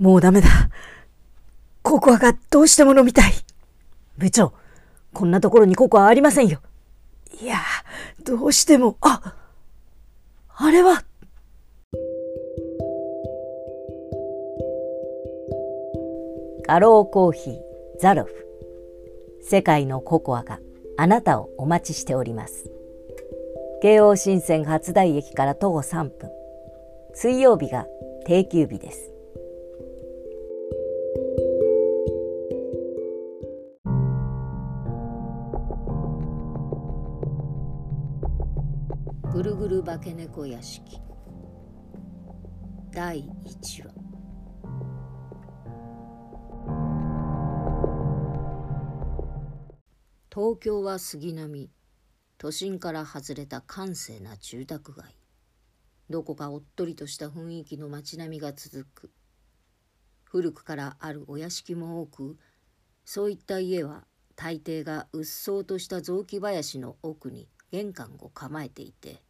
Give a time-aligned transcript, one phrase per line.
[0.00, 0.48] もうダメだ。
[1.82, 3.32] ココアがどうしても飲みたい。
[4.16, 4.54] 部長、
[5.12, 6.60] こんなところにココアありませんよ。
[7.42, 7.58] いや、
[8.24, 9.34] どうしても、あ、
[10.56, 11.04] あれは。
[16.66, 17.58] ガローコーヒー
[18.00, 18.32] ザロフ
[19.42, 20.60] 世界のココアが
[20.96, 22.70] あなたをお待ちしております
[23.82, 26.30] 京王新線初台駅から徒歩3分
[27.12, 27.86] 水曜日が
[28.24, 29.10] 定休日です
[39.82, 40.98] 化け猫屋敷。
[42.92, 43.94] 第1話。
[50.32, 51.70] 東京は杉並。
[52.38, 55.16] 都心から外れた閑静な住宅街。
[56.08, 59.10] どこかおっとりとした雰囲気の街並みが続く。
[60.24, 62.38] 古くからあるお屋敷も多く
[63.04, 64.04] そういった家は
[64.36, 69.22] 大抵がうっそうとした雑木林の奥に玄関を構えていて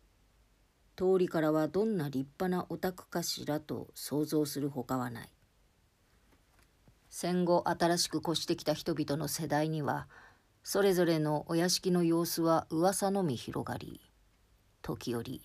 [1.01, 5.31] 通りからはどんな立派なお宅かしらと想像するほかはない。
[7.09, 10.09] 戦後新しく越してきた人々の世代には
[10.63, 13.99] それぞれのお屋敷の様子は噂のみ広がり
[14.83, 15.41] 時折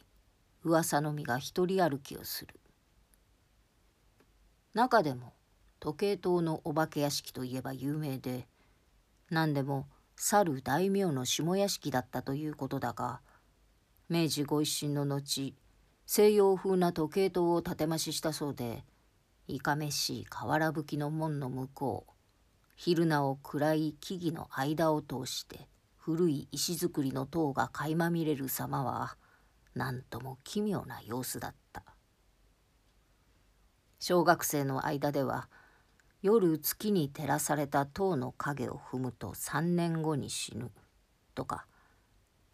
[0.61, 2.59] 噂のみが一人歩きをする。
[4.73, 5.31] 中でも
[5.79, 8.45] 時計塔のお化け屋敷といえば有名で
[9.29, 13.21] 何でも去る大名の下屋敷だったということだが
[14.07, 15.55] 明治ご一新の後
[16.05, 18.83] 西洋風な時計塔を建て増ししたそうで
[19.47, 22.11] いかめしい瓦葺きの門の向こう
[22.75, 29.17] 昼なお暗い木々の間を通して古い石造りの塔が垣間見れる様は
[29.73, 31.83] 何とも奇妙な様子だった。
[33.99, 35.49] 小学生の間では
[36.21, 40.69] 夜月に照らされた塔の影を踏むと3年後に死ぬ
[41.33, 41.65] とか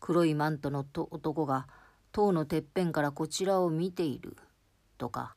[0.01, 1.67] 黒いマントの男が
[2.11, 4.35] 塔のてっぺんからこちらを見ている。
[4.97, 5.35] とか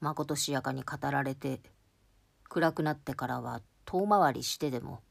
[0.00, 1.60] まことしやかに語られて
[2.48, 5.02] 暗くなってからは遠回りしてでも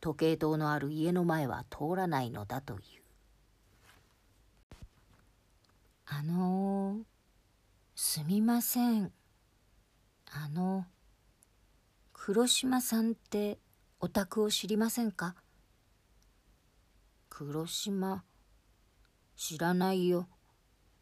[0.00, 2.80] 時計塔のある家の前は通らないのだという。
[6.06, 7.02] あのー、
[7.94, 9.12] すみません。
[10.30, 10.84] あの
[12.12, 13.58] 黒島さんって
[14.00, 15.34] お宅を知りませんか？
[17.28, 18.24] 黒島
[19.38, 20.28] 知らないよ。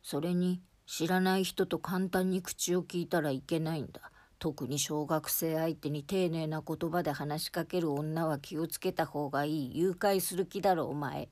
[0.02, 4.12] それに知らない人と簡単に口を聞いたらいけないんだ。
[4.38, 9.78] 特に小学生相手に丁寧な言葉で話しかける女は気をつけた方がいい。
[9.78, 11.30] 誘拐する気だろお前。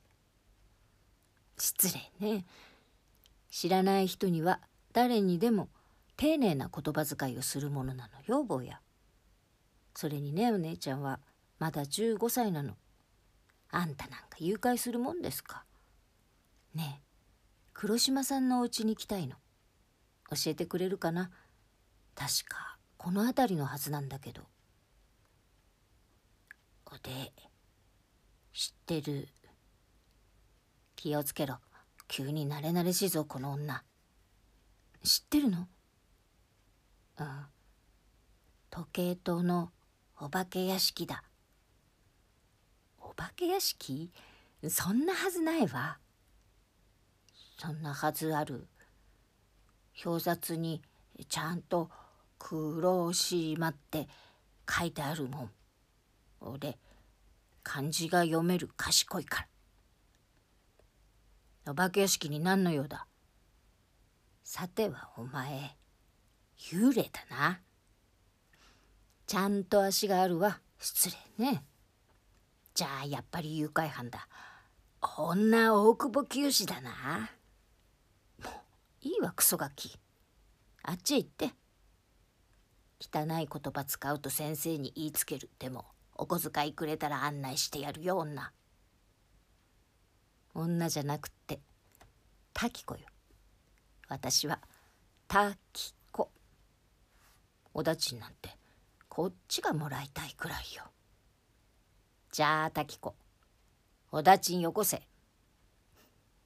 [1.58, 2.46] 失礼ね。
[3.50, 4.60] 知らない人には
[4.94, 5.68] 誰にでも
[6.16, 8.80] 丁寧な言葉遣いをするものなのよ坊や。
[9.94, 11.20] それにねお姉ちゃんは
[11.58, 12.78] まだ15歳なの。
[13.70, 15.64] あんたなんか誘拐するもんですか？
[16.74, 17.04] ねえ
[17.72, 19.36] 黒島さんのお家に来たいの。
[20.30, 21.30] 教えてくれるかな？
[22.14, 24.42] 確かこの辺りのはずなんだけど。
[26.86, 27.32] おで
[28.52, 29.28] 知ってる。
[30.96, 31.58] 気をつけろ。
[32.08, 33.82] 急に慣れ慣れしいぞこの女。
[35.02, 35.68] 知ってるの？
[37.18, 37.26] うん。
[38.70, 39.70] 時計塔の
[40.18, 41.22] お化け屋敷だ。
[42.98, 44.10] お化け屋敷？
[44.68, 45.98] そんなはずないわ。
[47.58, 48.66] そんなはずある
[50.04, 50.82] 表札に
[51.28, 51.90] ちゃんと
[52.38, 54.08] 黒島って
[54.68, 55.50] 書いてあるもん。
[56.40, 56.78] 俺
[57.62, 59.46] 漢字が読める賢いか
[61.64, 61.72] ら。
[61.72, 63.06] お化け屋敷に何の用だ
[64.42, 65.76] さてはお前
[66.58, 67.60] 幽霊だな。
[69.26, 71.64] ちゃんと足があるわ失礼ね。
[72.74, 74.28] じゃあやっぱり誘拐犯だ。
[75.00, 77.30] 女大久保清だな。
[79.04, 79.98] いいわクソガキ。
[80.82, 81.50] あっちへ行って。
[83.00, 85.50] 汚い言葉使うと先生に言いつける。
[85.58, 85.84] でも
[86.16, 88.50] お小遣いくれたら案内してやるよ女。
[90.54, 91.60] 女じゃなくって
[92.54, 93.00] 滝子よ。
[94.08, 94.58] 私は
[95.28, 96.30] 滝子。
[97.74, 98.56] おだちんなんて
[99.10, 100.84] こっちがもらいたいくらいよ。
[102.32, 103.14] じゃあ滝子。
[104.12, 105.02] おだちんよこせ。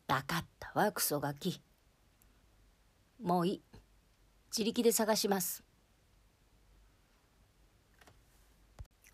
[0.08, 1.62] 分かったわクソガキ。
[3.20, 3.62] もういい。
[4.50, 5.64] 自力で探します。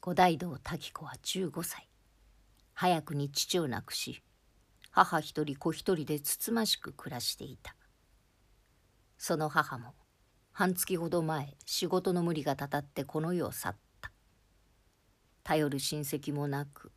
[0.01, 1.89] 五大道滝子は15歳。
[2.75, 4.23] 早くに父を亡くし
[4.91, 7.75] 母一人子一人でつつましく暮らしていた。
[9.17, 9.95] その母も
[10.53, 14.13] 半月ほど前仕事の無理がたたってこの世を去った。
[15.45, 16.93] 頼る親戚もなく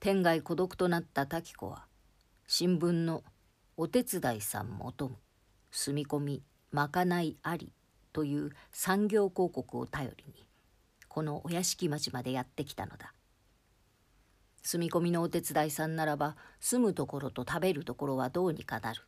[0.00, 1.86] 天涯孤独となった滝子は
[2.46, 3.24] 新聞の
[3.76, 5.16] お手伝いさん求む
[5.76, 7.72] 住み込みまかないあり
[8.12, 10.46] という産業広告を頼りに
[11.08, 13.12] このお屋敷町までやってきたのだ。
[14.62, 19.02] 住み込みのお手伝いさんならば住むところと食べるところはどうにかなる。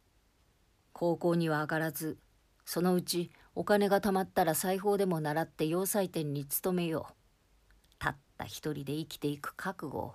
[0.92, 2.18] 高校には上がらず
[2.64, 7.14] そのうちお金が貯まったら裁縫でも習って洋裁店に勤めよう。
[8.00, 10.14] たった一人で生きていく覚悟を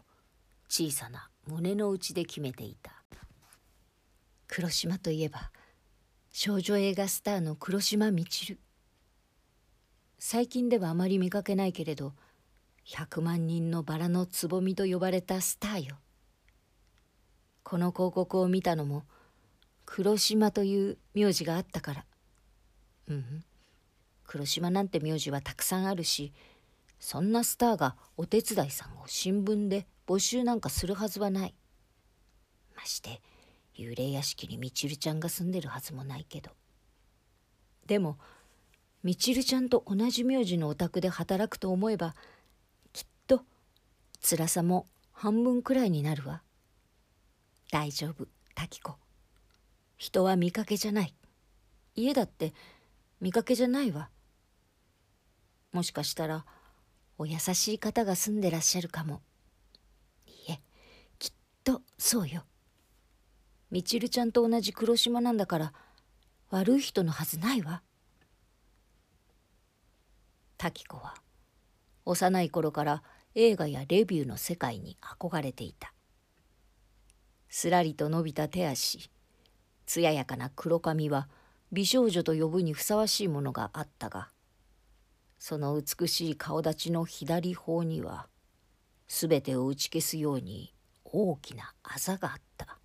[0.67, 2.91] 小さな胸の内で決めていた。
[4.47, 5.49] 黒島といえば
[6.33, 8.59] 少女映画スターの黒島みちる。
[10.17, 12.13] 最近ではあまり見かけないけれど
[12.87, 15.97] 100万人のバラのつぼみと呼ばれたスターよ。
[17.63, 19.03] この広告を見たのも
[19.85, 22.05] 黒島という名字があったから。
[23.09, 23.43] うん。
[24.23, 26.31] 黒島なんて名字はたくさんあるし
[26.97, 31.55] そんなスターがお手伝いさんを新聞で募集なんかするはずはない。
[32.73, 33.21] まして
[33.77, 36.51] 幽霊屋敷にみちるちゃんが住んでるはずもないけど。
[37.87, 38.17] でも
[39.03, 42.15] みちるちゃんと同じ名字のお宅で働くと思えば
[42.93, 43.41] きっと
[44.21, 46.43] 辛さも半分くらいになるわ。
[47.71, 48.95] 大丈夫滝子
[49.97, 51.15] 人は見かけじゃない。
[51.95, 52.53] 家だって
[53.19, 54.09] 見かけじゃないわ。
[55.71, 56.45] もしかしたら
[57.17, 59.21] お優しい方が住んでらっしゃるかも。
[60.25, 60.59] いえ
[61.19, 61.31] きっ
[61.63, 62.43] とそうよ。
[63.71, 65.73] みちるちゃんと同じ黒島なんだから
[66.49, 67.81] 悪い人のはずないわ。
[70.57, 71.15] 滝子は
[72.03, 73.03] 幼い頃から
[73.33, 75.93] 映画やレビューの世界に憧れていた。
[77.47, 79.09] すらりと伸びた手足
[79.85, 81.29] 艶やかな黒髪は
[81.71, 84.29] 美少女と呼ぶにふさわしいものがあったが
[85.37, 88.27] その美しい顔立ちの左方には
[89.07, 92.80] 全てを打ち消すように大きなあざがあった。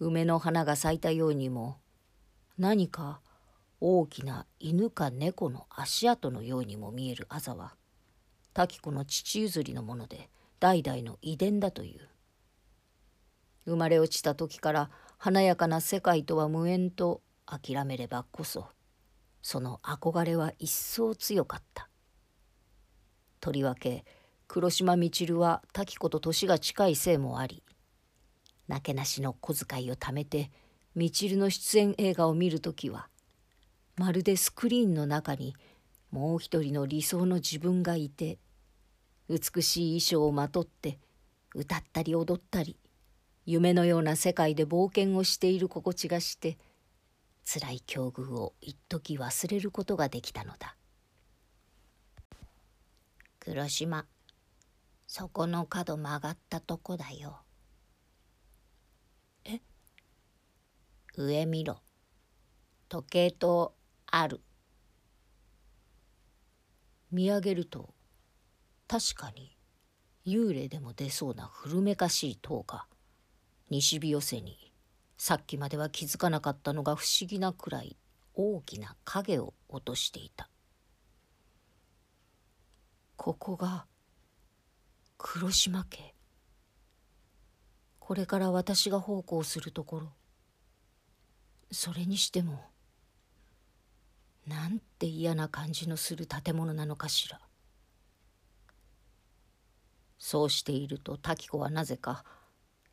[0.00, 1.78] 梅の花が咲いたようにも
[2.56, 3.20] 何か
[3.80, 7.74] 大きな犬か猫の足跡のようにも見えるあざは
[8.54, 10.30] 滝子の父譲りのもので
[10.60, 12.08] 代々の遺伝だという。
[13.64, 18.66] 生まれ落ちた時から華やかな世界とは無縁と諦めればこそ
[19.42, 21.88] その憧れは一層強かった。
[23.40, 24.04] とりわけ
[24.48, 27.62] 黒島みちるは滝子と年が近いせいもあり
[28.68, 30.50] なけなしの小遣いを貯めて
[30.94, 33.08] みちるの出演映画を見る時は
[33.96, 35.56] まるでスクリーンの中に
[36.10, 38.38] もう一人の理想の自分がいて
[39.28, 40.98] 美しい衣装をまとって
[41.54, 42.76] 歌ったり踊ったり
[43.44, 46.58] 夢のような世界で冒険をしている心地がして
[47.44, 50.76] 辛い境遇を一時忘れることができたのだ。
[53.40, 54.04] 黒島
[55.06, 57.38] そこの角曲がったとこだよ。
[61.20, 61.80] 上見ろ。
[62.88, 63.74] 時計塔
[64.06, 64.40] ある。
[67.10, 67.92] 見上げると
[68.86, 69.56] 確かに
[70.24, 72.86] 幽霊でも出そうな古めかしい塔が
[73.68, 74.72] 西日寄せに
[75.16, 77.96] さっきまでは気づかなかったのが不思議なくらい
[78.34, 80.48] 大きな影を落としていた。
[83.16, 83.86] ここが
[85.16, 86.14] 黒島家。
[87.98, 90.17] これから私が奉公するところ。
[91.70, 92.60] それにしても
[94.46, 97.40] なんて嫌な感じのする建物なのかしら。
[100.18, 102.24] そうしていると滝子はなぜか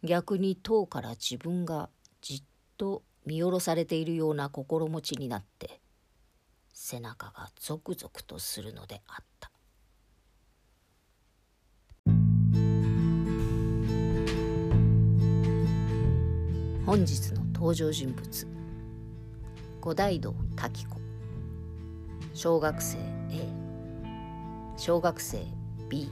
[0.03, 1.89] 逆に塔から自分が
[2.22, 2.44] じっ
[2.77, 5.82] と見下ろされているような心持ちになって
[6.72, 9.51] 背中がゾクゾクとするのであった。
[16.86, 18.54] 本日の登場人物
[19.85, 20.95] 五大道滝子。
[22.33, 22.97] 小学生
[23.29, 23.53] A
[24.75, 25.37] 小学生
[25.87, 26.09] B